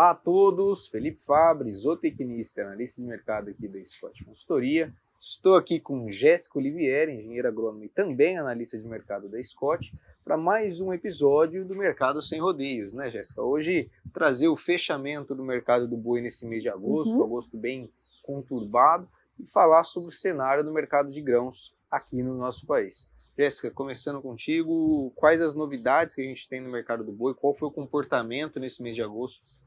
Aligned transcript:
Olá 0.00 0.12
a 0.12 0.14
todos, 0.14 0.88
Felipe 0.88 1.20
Fabre, 1.22 1.74
zootecnista, 1.74 2.62
analista 2.62 3.02
de 3.02 3.06
mercado 3.06 3.50
aqui 3.50 3.68
da 3.68 3.84
Scott 3.84 4.24
Consultoria. 4.24 4.90
Estou 5.20 5.56
aqui 5.56 5.78
com 5.78 6.10
Jéssica 6.10 6.58
Olivieri, 6.58 7.12
engenheira 7.12 7.50
agrônoma 7.50 7.84
e 7.84 7.88
também 7.90 8.38
analista 8.38 8.78
de 8.78 8.88
mercado 8.88 9.28
da 9.28 9.44
Scott, 9.44 9.94
para 10.24 10.38
mais 10.38 10.80
um 10.80 10.90
episódio 10.94 11.66
do 11.66 11.76
Mercado 11.76 12.22
Sem 12.22 12.40
Rodeios, 12.40 12.94
né, 12.94 13.10
Jéssica? 13.10 13.42
Hoje 13.42 13.90
trazer 14.10 14.48
o 14.48 14.56
fechamento 14.56 15.34
do 15.34 15.44
mercado 15.44 15.86
do 15.86 15.98
boi 15.98 16.22
nesse 16.22 16.46
mês 16.46 16.62
de 16.62 16.70
agosto, 16.70 17.18
uhum. 17.18 17.24
agosto 17.24 17.58
bem 17.58 17.92
conturbado, 18.22 19.06
e 19.38 19.46
falar 19.46 19.84
sobre 19.84 20.08
o 20.08 20.12
cenário 20.12 20.64
do 20.64 20.72
mercado 20.72 21.10
de 21.10 21.20
grãos 21.20 21.76
aqui 21.90 22.22
no 22.22 22.38
nosso 22.38 22.66
país. 22.66 23.06
Jéssica, 23.38 23.70
começando 23.70 24.22
contigo, 24.22 25.12
quais 25.14 25.42
as 25.42 25.54
novidades 25.54 26.14
que 26.14 26.22
a 26.22 26.24
gente 26.24 26.48
tem 26.48 26.58
no 26.58 26.70
mercado 26.70 27.04
do 27.04 27.12
boi? 27.12 27.34
Qual 27.34 27.52
foi 27.52 27.68
o 27.68 27.72
comportamento 27.72 28.58
nesse 28.58 28.82
mês 28.82 28.94
de 28.94 29.02
agosto? 29.02 29.59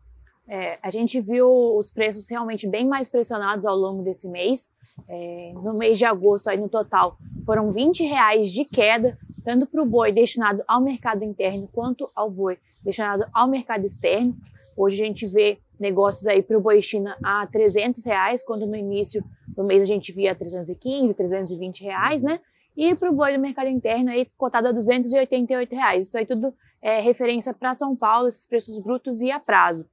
É, 0.47 0.77
a 0.81 0.91
gente 0.91 1.19
viu 1.21 1.77
os 1.77 1.89
preços 1.89 2.29
realmente 2.29 2.67
bem 2.67 2.87
mais 2.87 3.07
pressionados 3.07 3.65
ao 3.65 3.75
longo 3.75 4.03
desse 4.03 4.27
mês. 4.27 4.71
É, 5.07 5.51
no 5.55 5.73
mês 5.73 5.97
de 5.97 6.05
agosto, 6.05 6.49
aí 6.49 6.57
no 6.57 6.69
total, 6.69 7.17
foram 7.45 7.71
20 7.71 8.03
reais 8.03 8.51
de 8.51 8.63
queda, 8.63 9.17
tanto 9.43 9.65
para 9.65 9.81
o 9.81 9.85
boi 9.85 10.11
destinado 10.11 10.63
ao 10.67 10.79
mercado 10.79 11.23
interno 11.23 11.67
quanto 11.71 12.09
ao 12.15 12.29
boi 12.29 12.57
destinado 12.83 13.25
ao 13.33 13.47
mercado 13.47 13.85
externo. 13.85 14.35
Hoje 14.75 15.01
a 15.01 15.05
gente 15.05 15.25
vê 15.27 15.59
negócios 15.79 16.27
aí 16.27 16.41
para 16.41 16.57
o 16.57 16.61
boi 16.61 16.81
China 16.81 17.17
a 17.23 17.47
300 17.47 18.05
reais, 18.05 18.43
quando 18.43 18.65
no 18.65 18.75
início 18.75 19.23
do 19.47 19.63
mês 19.63 19.81
a 19.81 19.85
gente 19.85 20.11
via 20.11 20.35
315, 20.35 21.15
320 21.15 21.83
reais, 21.83 22.23
né? 22.23 22.39
E 22.75 22.95
para 22.95 23.09
o 23.09 23.13
boi 23.13 23.33
do 23.33 23.39
mercado 23.39 23.67
interno 23.67 24.09
aí 24.09 24.27
cotado 24.37 24.67
a 24.67 24.71
288 24.71 25.75
reais. 25.75 26.07
Isso 26.07 26.17
aí 26.17 26.25
tudo 26.25 26.53
é 26.81 26.99
referência 26.99 27.53
para 27.53 27.73
São 27.73 27.95
Paulo, 27.95 28.27
esses 28.27 28.45
preços 28.45 28.77
brutos 28.79 29.21
e 29.21 29.31
a 29.31 29.39
prazo. 29.39 29.85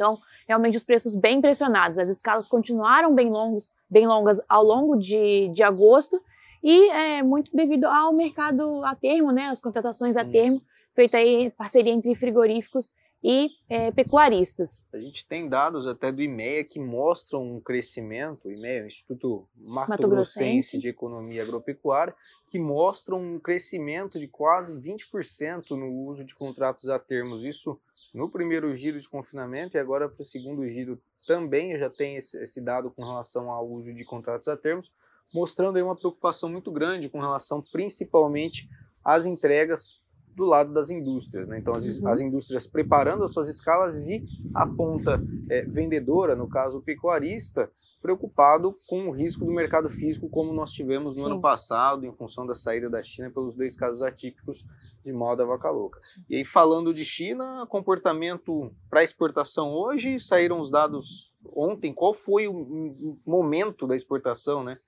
Então, 0.00 0.18
realmente 0.48 0.78
os 0.78 0.82
preços 0.82 1.14
bem 1.14 1.42
pressionados. 1.42 1.98
As 1.98 2.08
escalas 2.08 2.48
continuaram 2.48 3.14
bem, 3.14 3.28
longos, 3.28 3.70
bem 3.88 4.06
longas 4.06 4.40
ao 4.48 4.64
longo 4.64 4.96
de, 4.96 5.48
de 5.48 5.62
agosto 5.62 6.18
e 6.62 6.88
é 6.88 7.22
muito 7.22 7.54
devido 7.54 7.84
ao 7.84 8.10
mercado 8.10 8.82
a 8.82 8.94
termo, 8.94 9.30
né, 9.30 9.48
as 9.48 9.60
contratações 9.60 10.16
a 10.16 10.24
termo, 10.24 10.62
feita 10.94 11.18
aí 11.18 11.50
parceria 11.50 11.92
entre 11.92 12.14
frigoríficos 12.14 12.94
e 13.22 13.50
é, 13.68 13.90
pecuaristas. 13.90 14.82
A 14.90 14.98
gente 14.98 15.26
tem 15.26 15.46
dados 15.46 15.86
até 15.86 16.10
do 16.10 16.22
IMEA 16.22 16.64
que 16.64 16.80
mostram 16.80 17.56
um 17.56 17.60
crescimento, 17.60 18.48
o 18.48 18.50
IMEA, 18.50 18.84
o 18.84 18.86
Instituto 18.86 19.46
Mato, 19.54 20.08
Grossense 20.08 20.78
de 20.78 20.88
Economia 20.88 21.42
Agropecuária, 21.42 22.14
que 22.48 22.58
mostram 22.58 23.20
um 23.20 23.38
crescimento 23.38 24.18
de 24.18 24.26
quase 24.26 24.80
20% 24.80 25.70
no 25.72 25.90
uso 26.06 26.24
de 26.24 26.34
contratos 26.34 26.88
a 26.88 26.98
termos. 26.98 27.44
Isso 27.44 27.78
no 28.12 28.28
primeiro 28.28 28.74
giro 28.74 29.00
de 29.00 29.08
confinamento 29.08 29.76
e 29.76 29.80
agora 29.80 30.08
para 30.08 30.22
o 30.22 30.24
segundo 30.24 30.68
giro 30.68 31.00
também 31.26 31.78
já 31.78 31.88
tem 31.88 32.16
esse, 32.16 32.36
esse, 32.42 32.60
dado 32.60 32.90
com 32.90 33.04
relação 33.04 33.50
ao 33.50 33.68
uso 33.68 33.92
de 33.92 34.04
contratos 34.04 34.48
a 34.48 34.56
termos, 34.56 34.90
mostrando 35.32 35.76
aí 35.76 35.82
uma 35.82 35.96
preocupação 35.96 36.48
muito 36.48 36.72
grande 36.72 37.08
com 37.08 37.20
relação 37.20 37.62
principalmente 37.62 38.68
às 39.04 39.26
entregas 39.26 39.99
do 40.34 40.44
lado 40.44 40.72
das 40.72 40.90
indústrias. 40.90 41.48
Né? 41.48 41.58
Então, 41.58 41.74
as, 41.74 41.84
uhum. 41.98 42.08
as, 42.08 42.20
indústrias 42.20 42.66
preparando 42.66 43.24
as 43.24 43.32
suas 43.32 43.48
escalas 43.48 44.08
e 44.08 44.22
a 44.54 44.66
ponta 44.66 45.22
é, 45.48 45.62
vendedora, 45.62 46.34
no 46.34 46.48
caso 46.48 46.78
o 46.78 46.82
pecuarista, 46.82 47.70
preocupado 48.00 48.76
com 48.88 49.08
o 49.08 49.10
risco 49.10 49.44
do 49.44 49.52
mercado 49.52 49.88
físico, 49.88 50.28
como 50.28 50.52
nós 50.52 50.72
tivemos 50.72 51.14
no 51.14 51.22
Sim. 51.22 51.26
ano 51.32 51.40
passado, 51.40 52.06
em 52.06 52.12
função 52.12 52.46
da 52.46 52.54
saída 52.54 52.88
da 52.88 53.02
China 53.02 53.30
pelos 53.30 53.54
dois 53.54 53.76
casos 53.76 54.02
atípicos 54.02 54.64
de 55.04 55.12
mal 55.12 55.36
da 55.36 55.44
vaca 55.44 55.70
louca. 55.70 56.00
E 56.28 56.36
aí, 56.36 56.44
falando 56.44 56.94
de 56.94 57.04
China, 57.04 57.66
comportamento 57.68 58.72
para 58.88 59.02
exportação 59.02 59.72
hoje, 59.72 60.18
saíram 60.18 60.58
os 60.58 60.70
dados 60.70 61.38
ontem. 61.54 61.92
Qual 61.92 62.14
foi 62.14 62.48
o 62.48 63.16
momento 63.26 63.86
da 63.86 63.94
exportação, 63.94 64.64
né? 64.64 64.78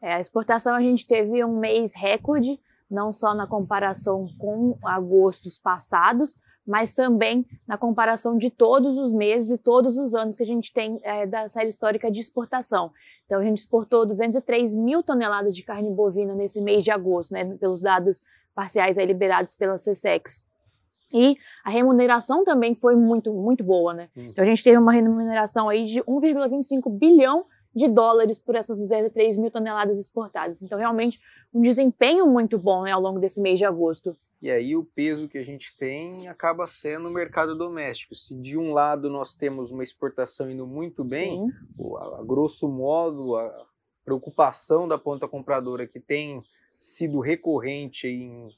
É, 0.00 0.14
a 0.14 0.20
exportação 0.20 0.74
a 0.74 0.82
gente 0.82 1.06
teve 1.06 1.44
um 1.44 1.58
mês 1.58 1.94
recorde, 1.94 2.60
não 2.92 3.10
só 3.10 3.34
na 3.34 3.46
comparação 3.46 4.28
com 4.38 4.76
agostos 4.84 5.58
passados, 5.58 6.38
mas 6.66 6.92
também 6.92 7.44
na 7.66 7.76
comparação 7.76 8.38
de 8.38 8.50
todos 8.50 8.98
os 8.98 9.12
meses 9.12 9.50
e 9.50 9.58
todos 9.58 9.98
os 9.98 10.14
anos 10.14 10.36
que 10.36 10.42
a 10.42 10.46
gente 10.46 10.72
tem 10.72 11.00
é, 11.02 11.26
da 11.26 11.48
série 11.48 11.68
histórica 11.68 12.10
de 12.10 12.20
exportação. 12.20 12.92
Então, 13.26 13.40
a 13.40 13.44
gente 13.44 13.58
exportou 13.58 14.06
203 14.06 14.74
mil 14.74 15.02
toneladas 15.02 15.56
de 15.56 15.62
carne 15.64 15.90
bovina 15.90 16.34
nesse 16.34 16.60
mês 16.60 16.84
de 16.84 16.90
agosto, 16.90 17.32
né, 17.32 17.56
pelos 17.56 17.80
dados 17.80 18.22
parciais 18.54 18.96
liberados 18.98 19.54
pela 19.54 19.74
CSEX. 19.74 20.44
E 21.12 21.36
a 21.64 21.70
remuneração 21.70 22.44
também 22.44 22.74
foi 22.74 22.96
muito, 22.96 23.32
muito 23.34 23.62
boa, 23.62 23.92
né? 23.92 24.08
Hum. 24.16 24.26
Então, 24.26 24.44
a 24.44 24.46
gente 24.46 24.62
teve 24.62 24.78
uma 24.78 24.92
remuneração 24.92 25.68
aí 25.68 25.84
de 25.84 26.00
1,25 26.02 26.90
bilhão 26.90 27.44
de 27.74 27.88
dólares 27.88 28.38
por 28.38 28.54
essas 28.54 28.78
203 28.78 29.36
mil 29.36 29.50
toneladas 29.50 29.98
exportadas. 29.98 30.60
Então, 30.62 30.78
realmente, 30.78 31.20
um 31.52 31.60
desempenho 31.60 32.26
muito 32.26 32.58
bom 32.58 32.82
né, 32.82 32.92
ao 32.92 33.00
longo 33.00 33.18
desse 33.18 33.40
mês 33.40 33.58
de 33.58 33.64
agosto. 33.64 34.16
E 34.40 34.50
aí 34.50 34.74
o 34.74 34.84
peso 34.84 35.28
que 35.28 35.38
a 35.38 35.42
gente 35.42 35.76
tem 35.76 36.28
acaba 36.28 36.66
sendo 36.66 37.08
o 37.08 37.12
mercado 37.12 37.56
doméstico. 37.56 38.14
Se 38.14 38.34
de 38.34 38.58
um 38.58 38.72
lado 38.72 39.08
nós 39.08 39.34
temos 39.36 39.70
uma 39.70 39.84
exportação 39.84 40.50
indo 40.50 40.66
muito 40.66 41.04
bem, 41.04 41.48
a, 41.96 42.20
a 42.20 42.24
grosso 42.24 42.68
modo, 42.68 43.36
a 43.36 43.66
preocupação 44.04 44.88
da 44.88 44.98
ponta 44.98 45.28
compradora 45.28 45.86
que 45.86 46.00
tem 46.00 46.42
sido 46.76 47.20
recorrente 47.20 48.08
em, 48.08 48.48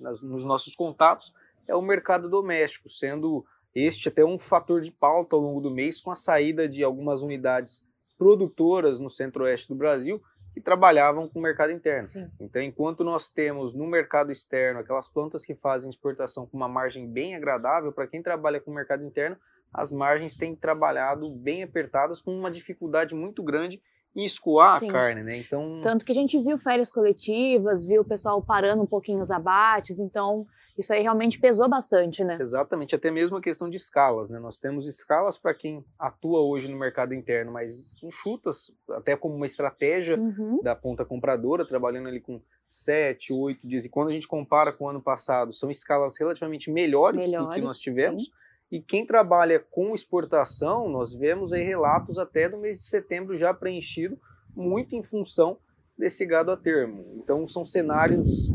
nas, 0.00 0.20
nos 0.20 0.44
nossos 0.44 0.74
contatos 0.74 1.32
é 1.68 1.76
o 1.76 1.80
mercado 1.80 2.28
doméstico, 2.28 2.88
sendo 2.88 3.46
este 3.72 4.08
até 4.08 4.24
um 4.24 4.36
fator 4.36 4.80
de 4.80 4.90
pauta 4.90 5.36
ao 5.36 5.42
longo 5.42 5.60
do 5.60 5.70
mês 5.70 6.00
com 6.00 6.10
a 6.10 6.16
saída 6.16 6.68
de 6.68 6.82
algumas 6.82 7.22
unidades 7.22 7.86
produtoras 8.20 9.00
no 9.00 9.08
centro-oeste 9.08 9.66
do 9.66 9.74
Brasil 9.74 10.22
que 10.52 10.60
trabalhavam 10.60 11.26
com 11.26 11.38
o 11.38 11.42
mercado 11.42 11.72
interno. 11.72 12.06
Sim. 12.06 12.30
Então, 12.38 12.60
enquanto 12.60 13.02
nós 13.02 13.30
temos 13.30 13.72
no 13.72 13.86
mercado 13.86 14.30
externo 14.30 14.80
aquelas 14.80 15.08
plantas 15.08 15.42
que 15.42 15.54
fazem 15.54 15.88
exportação 15.88 16.44
com 16.44 16.54
uma 16.54 16.68
margem 16.68 17.10
bem 17.10 17.34
agradável, 17.34 17.90
para 17.90 18.06
quem 18.06 18.22
trabalha 18.22 18.60
com 18.60 18.70
o 18.70 18.74
mercado 18.74 19.02
interno, 19.02 19.38
as 19.72 19.90
margens 19.90 20.36
têm 20.36 20.54
trabalhado 20.54 21.30
bem 21.30 21.62
apertadas 21.62 22.20
com 22.20 22.30
uma 22.32 22.50
dificuldade 22.50 23.14
muito 23.14 23.42
grande 23.42 23.80
em 24.14 24.24
escoar 24.24 24.76
Sim. 24.76 24.88
a 24.88 24.92
carne, 24.92 25.22
né? 25.22 25.36
Então... 25.36 25.80
Tanto 25.82 26.04
que 26.04 26.12
a 26.12 26.14
gente 26.14 26.38
viu 26.40 26.58
férias 26.58 26.90
coletivas, 26.90 27.84
viu 27.84 28.02
o 28.02 28.04
pessoal 28.04 28.42
parando 28.42 28.82
um 28.82 28.86
pouquinho 28.86 29.20
os 29.20 29.30
abates, 29.30 30.00
então 30.00 30.46
isso 30.76 30.92
aí 30.92 31.02
realmente 31.02 31.38
pesou 31.38 31.68
bastante, 31.68 32.24
né? 32.24 32.38
Exatamente, 32.40 32.94
até 32.94 33.10
mesmo 33.10 33.36
a 33.36 33.40
questão 33.40 33.68
de 33.68 33.76
escalas, 33.76 34.28
né? 34.28 34.38
Nós 34.38 34.58
temos 34.58 34.86
escalas 34.86 35.36
para 35.36 35.54
quem 35.54 35.84
atua 35.98 36.40
hoje 36.40 36.68
no 36.68 36.78
mercado 36.78 37.12
interno, 37.12 37.52
mas 37.52 37.94
enxutas, 38.02 38.74
até 38.90 39.14
como 39.14 39.34
uma 39.34 39.46
estratégia 39.46 40.18
uhum. 40.18 40.60
da 40.62 40.74
ponta 40.74 41.04
compradora, 41.04 41.66
trabalhando 41.66 42.08
ali 42.08 42.20
com 42.20 42.36
sete, 42.70 43.32
oito 43.32 43.68
dias. 43.68 43.84
E 43.84 43.88
quando 43.88 44.08
a 44.08 44.12
gente 44.12 44.26
compara 44.26 44.72
com 44.72 44.84
o 44.84 44.88
ano 44.88 45.02
passado, 45.02 45.52
são 45.52 45.70
escalas 45.70 46.18
relativamente 46.18 46.70
melhores, 46.70 47.26
melhores 47.26 47.48
do 47.48 47.54
que 47.54 47.60
nós 47.60 47.78
tivemos. 47.78 48.24
Sim. 48.24 48.30
E 48.70 48.80
quem 48.80 49.04
trabalha 49.04 49.58
com 49.70 49.94
exportação, 49.94 50.88
nós 50.88 51.12
vemos 51.12 51.52
aí 51.52 51.62
relatos 51.62 52.18
até 52.18 52.48
do 52.48 52.56
mês 52.56 52.78
de 52.78 52.84
setembro 52.84 53.36
já 53.36 53.52
preenchido, 53.52 54.18
muito 54.54 54.94
em 54.94 55.02
função 55.02 55.58
desse 55.98 56.24
gado 56.24 56.50
a 56.50 56.56
termo. 56.56 57.04
Então 57.16 57.46
são 57.46 57.64
cenários 57.64 58.48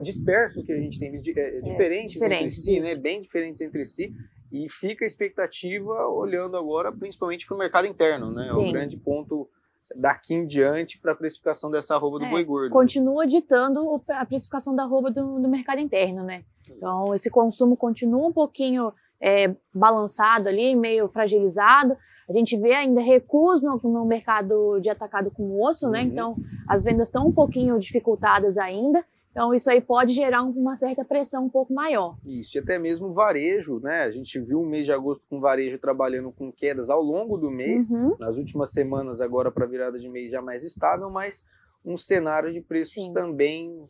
dispersos 0.00 0.64
que 0.64 0.72
a 0.72 0.76
gente 0.76 0.98
tem, 0.98 1.08
é, 1.08 1.58
é, 1.58 1.60
diferentes, 1.60 2.12
diferentes 2.12 2.22
entre 2.22 2.50
si, 2.50 2.80
né? 2.80 2.94
bem 2.94 3.20
diferentes 3.20 3.60
entre 3.60 3.84
si, 3.84 4.12
e 4.52 4.68
fica 4.68 5.04
a 5.04 5.06
expectativa 5.06 6.08
olhando 6.08 6.56
agora 6.56 6.92
principalmente 6.92 7.46
para 7.46 7.54
o 7.54 7.58
mercado 7.58 7.86
interno, 7.86 8.32
né? 8.32 8.46
Sim. 8.46 8.66
É 8.66 8.68
o 8.68 8.72
grande 8.72 8.96
ponto 8.96 9.48
daqui 9.96 10.34
em 10.34 10.44
diante 10.44 10.98
para 10.98 11.12
a 11.12 11.14
precificação 11.16 11.70
dessa 11.70 11.94
arroba 11.96 12.18
do 12.18 12.24
é, 12.24 12.30
boi 12.30 12.44
gordo. 12.44 12.72
Continua 12.72 13.26
ditando 13.26 14.00
a 14.08 14.24
precificação 14.24 14.74
da 14.74 14.84
arroba 14.84 15.10
do, 15.10 15.40
do 15.40 15.48
mercado 15.48 15.80
interno, 15.80 16.22
né? 16.22 16.44
Então 16.68 17.14
esse 17.14 17.30
consumo 17.30 17.76
continua 17.76 18.26
um 18.26 18.32
pouquinho 18.32 18.92
é, 19.20 19.54
balançado 19.74 20.48
ali, 20.48 20.74
meio 20.74 21.08
fragilizado. 21.08 21.96
A 22.28 22.32
gente 22.32 22.56
vê 22.56 22.72
ainda 22.72 23.00
recuos 23.00 23.60
no, 23.60 23.76
no 23.82 24.04
mercado 24.04 24.78
de 24.80 24.88
atacado 24.88 25.30
com 25.30 25.60
osso, 25.62 25.88
né? 25.90 26.00
uhum. 26.00 26.06
Então, 26.06 26.36
as 26.68 26.84
vendas 26.84 27.08
estão 27.08 27.26
um 27.26 27.32
pouquinho 27.32 27.78
dificultadas 27.78 28.56
ainda. 28.56 29.04
Então, 29.32 29.54
isso 29.54 29.70
aí 29.70 29.80
pode 29.80 30.12
gerar 30.12 30.42
uma 30.42 30.74
certa 30.74 31.04
pressão 31.04 31.44
um 31.44 31.48
pouco 31.48 31.72
maior. 31.72 32.16
Isso, 32.24 32.56
e 32.56 32.60
até 32.60 32.78
mesmo 32.78 33.12
varejo, 33.12 33.78
né? 33.78 34.02
A 34.02 34.10
gente 34.10 34.40
viu 34.40 34.60
o 34.60 34.66
mês 34.66 34.84
de 34.84 34.92
agosto 34.92 35.24
com 35.30 35.40
varejo 35.40 35.78
trabalhando 35.78 36.32
com 36.32 36.50
quedas 36.50 36.90
ao 36.90 37.00
longo 37.00 37.36
do 37.36 37.48
mês, 37.48 37.90
uhum. 37.90 38.16
nas 38.18 38.36
últimas 38.36 38.72
semanas, 38.72 39.20
agora 39.20 39.50
para 39.50 39.66
virada 39.66 40.00
de 40.00 40.08
mês 40.08 40.32
já 40.32 40.42
mais 40.42 40.64
estável, 40.64 41.08
mas 41.10 41.44
um 41.84 41.96
cenário 41.96 42.52
de 42.52 42.60
preços 42.60 43.04
Sim. 43.04 43.12
também 43.12 43.88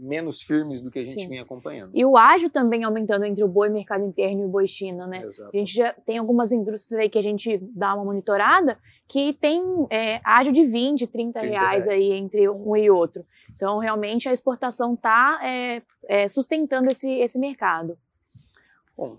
menos 0.00 0.40
firmes 0.42 0.80
do 0.80 0.90
que 0.90 0.98
a 0.98 1.02
gente 1.02 1.14
Sim. 1.14 1.28
vinha 1.28 1.42
acompanhando. 1.42 1.90
E 1.94 2.04
o 2.04 2.16
ágio 2.16 2.48
também 2.48 2.84
aumentando 2.84 3.24
entre 3.24 3.42
o 3.42 3.48
boi 3.48 3.68
mercado 3.68 4.04
interno 4.04 4.42
e 4.42 4.44
o 4.44 4.48
boi 4.48 4.66
China, 4.66 5.06
né? 5.06 5.22
Exato. 5.24 5.50
A 5.52 5.58
gente 5.58 5.74
já 5.74 5.92
tem 5.92 6.18
algumas 6.18 6.52
indústrias 6.52 7.00
aí 7.00 7.08
que 7.08 7.18
a 7.18 7.22
gente 7.22 7.58
dá 7.74 7.94
uma 7.94 8.04
monitorada 8.04 8.78
que 9.06 9.32
tem 9.34 9.62
é, 9.90 10.20
ágio 10.22 10.52
de 10.52 10.64
20, 10.64 11.06
30, 11.06 11.40
30 11.40 11.40
reais, 11.40 11.86
reais, 11.86 11.88
aí 11.88 12.12
entre 12.12 12.48
um 12.48 12.76
e 12.76 12.90
outro. 12.90 13.24
Então, 13.54 13.78
realmente, 13.78 14.28
a 14.28 14.32
exportação 14.32 14.94
está 14.94 15.40
é, 15.42 15.82
é, 16.06 16.28
sustentando 16.28 16.90
esse, 16.90 17.10
esse 17.10 17.38
mercado. 17.38 17.98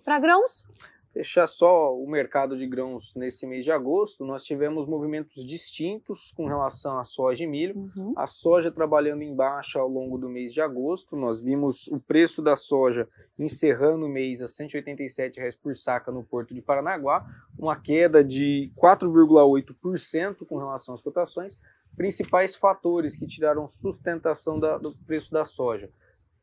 Para 0.04 0.20
grãos? 0.20 0.66
Fechar 1.14 1.48
só 1.48 1.96
o 1.96 2.08
mercado 2.10 2.58
de 2.58 2.68
grãos 2.68 3.14
nesse 3.16 3.46
mês 3.48 3.64
de 3.64 3.72
agosto, 3.72 4.26
nós 4.26 4.44
tivemos 4.44 4.88
movimentos 4.88 5.44
distintos 5.44 6.32
com 6.36 6.46
relação 6.46 7.00
à 7.00 7.04
soja 7.04 7.44
e 7.44 7.48
milho. 7.48 7.76
Uhum. 7.76 8.14
A 8.16 8.28
soja 8.28 8.72
trabalhando 8.72 9.22
em 9.22 9.36
baixa 9.36 9.80
ao 9.80 9.88
longo 9.88 10.18
do 10.18 10.30
mês 10.30 10.54
de 10.54 10.62
agosto. 10.62 11.16
Nós 11.16 11.42
vimos 11.42 11.88
o 11.88 12.00
preço 12.00 12.42
da 12.42 12.56
soja 12.56 13.08
encerrando 13.38 14.06
o 14.06 14.10
mês 14.10 14.42
a 14.42 14.46
R$ 14.46 14.52
187,00 14.52 15.58
por 15.62 15.76
saca 15.76 16.12
no 16.12 16.24
porto 16.24 16.54
de 16.54 16.62
Paranaguá, 16.62 17.26
uma 17.58 17.76
queda 17.76 18.24
de 18.24 18.72
4,8% 18.78 20.46
com 20.46 20.58
relação 20.58 20.94
às 20.94 21.02
cotações. 21.02 21.60
Principais 21.96 22.56
fatores 22.56 23.16
que 23.16 23.26
tiraram 23.26 23.68
sustentação 23.68 24.60
da, 24.60 24.78
do 24.78 24.90
preço 25.06 25.32
da 25.32 25.44
soja 25.44 25.90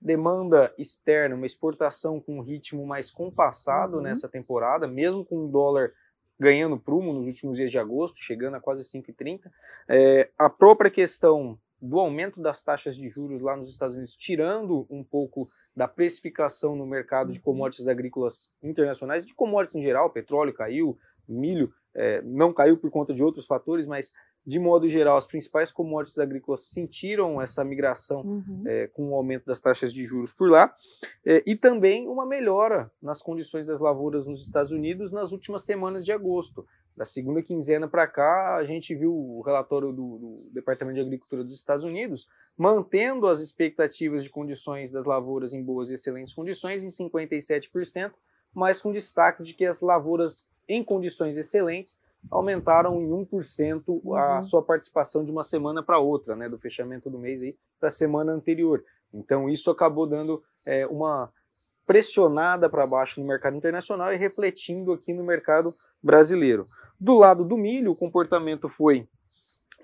demanda 0.07 0.73
externa, 0.79 1.35
uma 1.35 1.47
exportação 1.47 2.21
com 2.21 2.39
um 2.39 2.41
ritmo 2.41 2.87
mais 2.87 3.11
compassado 3.11 3.97
uhum. 3.97 4.03
nessa 4.03 4.29
temporada, 4.29 4.87
mesmo 4.87 5.25
com 5.25 5.45
o 5.45 5.49
dólar 5.49 5.93
ganhando 6.39 6.79
prumo 6.79 7.13
nos 7.13 7.27
últimos 7.27 7.57
dias 7.57 7.71
de 7.71 7.79
agosto, 7.79 8.19
chegando 8.19 8.55
a 8.55 8.61
quase 8.61 8.83
5,30. 8.85 9.51
É, 9.89 10.31
a 10.39 10.49
própria 10.49 10.91
questão 10.91 11.59
do 11.83 11.99
aumento 11.99 12.41
das 12.41 12.63
taxas 12.63 12.97
de 12.97 13.09
juros 13.09 13.41
lá 13.41 13.57
nos 13.57 13.71
Estados 13.71 13.97
Unidos, 13.97 14.15
tirando 14.15 14.87
um 14.89 15.03
pouco 15.03 15.49
da 15.75 15.89
precificação 15.89 16.77
no 16.77 16.87
mercado 16.87 17.33
de 17.33 17.39
uhum. 17.39 17.45
commodities 17.45 17.89
agrícolas 17.89 18.55
internacionais, 18.63 19.27
de 19.27 19.35
commodities 19.35 19.75
em 19.75 19.83
geral, 19.83 20.11
petróleo 20.11 20.55
caiu, 20.55 20.97
milho 21.29 21.75
é, 21.97 22.23
não 22.23 22.53
caiu 22.53 22.77
por 22.77 22.91
conta 22.91 23.15
de 23.15 23.23
outros 23.23 23.47
fatores, 23.47 23.87
mas 23.87 24.13
de 24.47 24.59
modo 24.59 24.89
geral, 24.89 25.17
as 25.17 25.27
principais 25.27 25.73
commodities 25.73 26.19
agrícolas 26.19 26.69
sentiram 26.69 27.41
essa 27.41 27.65
migração 27.65 28.21
uhum. 28.21 28.63
é, 28.67 28.87
com 28.89 29.11
o 29.11 29.15
aumento 29.15 29.47
das 29.47 29.59
taxas 29.59 29.93
de 29.93 30.05
juros 30.05 30.31
por 30.31 30.51
lá, 30.51 30.71
é, 31.25 31.43
e 31.47 31.57
também 31.57 32.07
uma 32.07 32.27
melhora 32.27 32.91
nas 33.03 33.23
condições 33.23 33.67
das 33.67 33.81
lavouras 33.81 34.27
nos 34.27 34.45
Estados 34.45 34.71
Unidos 34.71 35.11
nas 35.11 35.33
últimas 35.33 35.65
semanas 35.65 36.05
de 36.05 36.13
agosto. 36.13 36.67
Da 36.97 37.05
segunda 37.05 37.43
quinzena 37.43 37.87
para 37.89 38.07
cá, 38.07 38.57
a 38.57 38.65
gente 38.65 38.95
viu 38.95 39.13
o 39.13 39.43
relatório 39.43 39.93
do, 39.93 40.19
do 40.19 40.33
Departamento 40.53 40.95
de 40.95 41.03
Agricultura 41.03 41.45
dos 41.45 41.57
Estados 41.57 41.85
Unidos 41.85 42.27
mantendo 42.57 43.27
as 43.27 43.41
expectativas 43.41 44.25
de 44.25 44.31
condições 44.31 44.91
das 44.91 45.05
lavouras 45.05 45.53
em 45.53 45.63
boas 45.63 45.91
e 45.91 45.95
excelentes 45.95 46.33
condições 46.33 46.83
em 46.83 46.89
57%, 46.89 48.13
mas 48.55 48.81
com 48.81 48.93
destaque 48.93 49.43
de 49.43 49.53
que 49.53 49.67
as 49.67 49.83
lavouras 49.83 50.47
em 50.69 50.83
condições 50.83 51.37
excelentes, 51.37 52.01
aumentaram 52.31 53.01
em 53.01 53.09
1% 53.09 54.17
a 54.17 54.37
uhum. 54.37 54.43
sua 54.43 54.63
participação 54.63 55.25
de 55.25 55.31
uma 55.31 55.43
semana 55.43 55.83
para 55.83 55.99
outra, 55.99 56.35
né, 56.35 56.49
do 56.49 56.59
fechamento 56.59 57.09
do 57.09 57.19
mês 57.19 57.55
para 57.79 57.89
a 57.89 57.93
semana 57.93 58.33
anterior. 58.33 58.85
Então 59.13 59.49
isso 59.49 59.71
acabou 59.71 60.07
dando 60.07 60.43
é, 60.65 60.87
uma 60.87 61.33
pressionada 61.87 62.69
para 62.69 62.87
baixo 62.87 63.21
no 63.21 63.27
mercado 63.27 63.57
internacional 63.57 64.13
e 64.13 64.17
refletindo 64.17 64.93
aqui 64.93 65.15
no 65.15 65.23
mercado 65.23 65.73
brasileiro. 66.03 66.67
Do 66.99 67.17
lado 67.17 67.45
do 67.45 67.57
milho, 67.57 67.93
o 67.93 67.97
comportamento 67.97 68.69
foi 68.69 69.09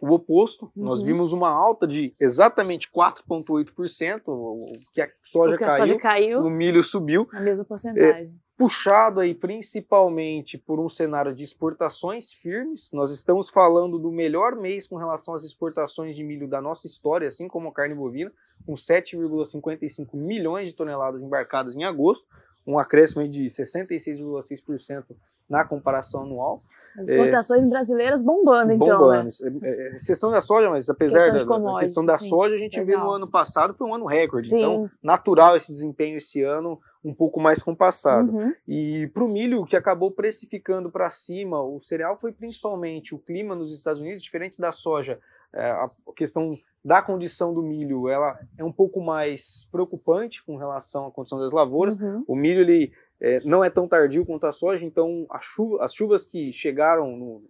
o 0.00 0.12
oposto. 0.12 0.70
Uhum. 0.76 0.85
Nós 0.85 1.00
vimos 1.00 1.32
uma 1.32 1.49
alta 1.49 1.87
de 1.87 2.12
exatamente 2.19 2.90
4,8%, 2.90 4.23
o 4.26 4.73
que 4.93 5.00
a 5.00 5.08
soja, 5.23 5.56
que 5.56 5.62
a 5.62 5.69
caiu, 5.69 5.87
soja 5.87 5.99
caiu, 6.00 6.40
o 6.40 6.50
milho 6.50 6.82
subiu. 6.82 7.28
A 7.32 7.40
mesma 7.40 7.64
porcentagem. 7.64 8.26
É, 8.26 8.31
puxado 8.62 9.19
aí 9.19 9.35
principalmente 9.35 10.56
por 10.56 10.79
um 10.79 10.88
cenário 10.88 11.35
de 11.35 11.43
exportações 11.43 12.32
firmes. 12.32 12.93
Nós 12.93 13.12
estamos 13.12 13.50
falando 13.50 13.99
do 13.99 14.12
melhor 14.12 14.55
mês 14.55 14.87
com 14.87 14.94
relação 14.94 15.35
às 15.35 15.43
exportações 15.43 16.14
de 16.14 16.23
milho 16.23 16.49
da 16.49 16.61
nossa 16.61 16.87
história, 16.87 17.26
assim 17.26 17.49
como 17.49 17.70
a 17.70 17.73
carne 17.73 17.93
bovina, 17.93 18.31
com 18.64 18.75
7,55 18.75 20.14
milhões 20.14 20.69
de 20.69 20.76
toneladas 20.76 21.25
embarcadas 21.25 21.75
em 21.75 21.82
agosto, 21.82 22.25
um 22.64 22.79
acréscimo 22.79 23.26
de 23.29 23.47
66,6% 23.47 25.06
na 25.50 25.64
comparação 25.64 26.23
anual. 26.23 26.62
As 26.97 27.09
exportações 27.09 27.64
é, 27.64 27.67
brasileiras 27.67 28.23
bombando, 28.23 28.75
então. 28.75 28.97
Bombando. 28.97 29.25
Né? 29.25 29.61
É, 29.64 29.88
é, 29.88 29.94
exceção 29.97 30.31
da 30.31 30.41
soja, 30.41 30.70
mas 30.70 30.88
apesar 30.88 31.32
da, 31.32 31.79
questão 31.81 32.06
da 32.06 32.17
sim. 32.17 32.29
soja, 32.29 32.55
a 32.55 32.59
gente 32.59 32.79
Legal. 32.79 33.00
vê 33.00 33.05
no 33.05 33.11
ano 33.11 33.29
passado 33.29 33.75
foi 33.75 33.88
um 33.88 33.94
ano 33.97 34.06
recorde. 34.06 34.50
Sim. 34.50 34.59
Então, 34.59 34.91
natural 35.03 35.56
esse 35.56 35.73
desempenho 35.73 36.19
esse 36.19 36.44
ano 36.44 36.79
um 37.04 37.12
pouco 37.12 37.40
mais 37.40 37.62
compassado. 37.62 38.32
Uhum. 38.32 38.54
E 38.66 39.10
para 39.12 39.25
o 39.25 39.28
milho, 39.28 39.64
que 39.64 39.76
acabou 39.76 40.10
precificando 40.10 40.90
para 40.90 41.10
cima, 41.10 41.62
o 41.62 41.81
cereal 41.81 42.16
foi 42.16 42.32
principalmente 42.32 43.14
o 43.14 43.19
clima 43.19 43.54
nos 43.54 43.72
Estados 43.75 44.00
Unidos, 44.00 44.22
diferente 44.22 44.60
da 44.60 44.70
soja. 44.70 45.19
É, 45.52 45.70
a 45.70 45.90
questão 46.14 46.58
da 46.84 47.00
condição 47.02 47.52
do 47.54 47.62
milho, 47.62 48.08
ela 48.08 48.38
é 48.56 48.64
um 48.64 48.72
pouco 48.72 49.00
mais 49.00 49.69
preocupante 49.70 50.43
com 50.44 50.56
relação 50.56 51.06
à 51.06 51.10
condição 51.10 51.38
das 51.38 51.52
lavouras. 51.52 51.96
Uhum. 51.96 52.25
O 52.26 52.34
milho 52.34 52.60
ele 52.60 52.93
é, 53.20 53.40
não 53.44 53.62
é 53.62 53.70
tão 53.70 53.87
tardio 53.87 54.26
quanto 54.26 54.46
a 54.46 54.52
soja, 54.52 54.84
então 54.84 55.26
a 55.31 55.40
chuva, 55.40 55.84
as 55.84 55.94
chuvas 55.94 56.25
que 56.25 56.52
chegaram 56.52 57.16
no, 57.16 57.43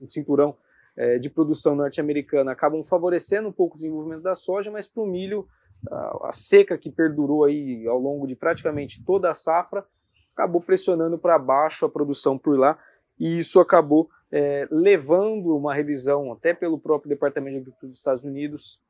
no 0.00 0.08
cinturão 0.08 0.56
é, 0.96 1.18
de 1.18 1.30
produção 1.30 1.74
norte-americana 1.74 2.52
acabam 2.52 2.82
favorecendo 2.84 3.48
um 3.48 3.52
pouco 3.52 3.74
o 3.74 3.78
desenvolvimento 3.78 4.22
da 4.22 4.34
soja, 4.34 4.70
mas 4.70 4.86
para 4.86 5.02
o 5.02 5.06
milho 5.06 5.48
a, 5.90 6.30
seca 6.32 6.78
que 6.78 6.90
perdurou 6.90 7.44
aí 7.44 7.86
ao 7.86 7.98
longo 7.98 8.26
de 8.26 8.34
praticamente 8.34 9.02
toda 9.04 9.30
a 9.30 9.34
safra 9.34 9.84
acabou 10.32 10.60
pressionando 10.60 11.18
para 11.18 11.38
baixo 11.38 11.86
a 11.86 11.88
produção 11.88 12.38
por 12.38 12.58
lá 12.58 12.78
e 13.18 13.38
isso 13.38 13.60
acabou 13.60 14.08
é, 14.30 14.66
levando 14.70 15.56
uma 15.56 15.74
revisão 15.74 16.32
até 16.32 16.52
pelo 16.52 16.78
próprio 16.78 17.08
Departamento 17.08 17.54
de 17.54 17.60
Agricultura 17.60 17.90
dos 17.90 17.98
Estados 17.98 18.24
Unidos 18.24 18.80